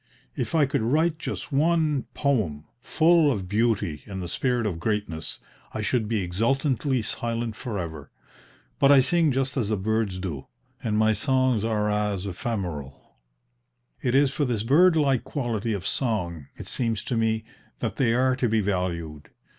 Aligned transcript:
If 0.35 0.55
I 0.55 0.65
could 0.65 0.81
write 0.81 1.19
just 1.19 1.51
one 1.51 2.07
poem 2.15 2.65
full 2.81 3.31
of 3.31 3.47
beauty 3.47 4.01
and 4.07 4.19
the 4.19 4.27
spirit 4.27 4.65
of 4.65 4.79
greatness, 4.79 5.37
I 5.75 5.81
should 5.83 6.07
be 6.07 6.23
exultantly 6.23 7.03
silent 7.03 7.55
for 7.55 7.77
ever; 7.77 8.09
but 8.79 8.91
I 8.91 9.01
sing 9.01 9.31
just 9.31 9.57
as 9.57 9.69
the 9.69 9.77
birds 9.77 10.17
do, 10.17 10.47
and 10.83 10.97
my 10.97 11.13
songs 11.13 11.63
are 11.63 11.87
as 11.91 12.25
ephemeral." 12.25 13.15
It 14.01 14.15
is 14.15 14.31
for 14.31 14.43
this 14.43 14.63
bird 14.63 14.95
like 14.95 15.23
quality 15.23 15.71
of 15.71 15.85
song, 15.85 16.47
it 16.57 16.65
seems 16.67 17.03
to 17.03 17.15
me, 17.15 17.43
that 17.77 17.97
they 17.97 18.11
are 18.15 18.35
to 18.37 18.49
be 18.49 18.59
valued. 18.61 19.29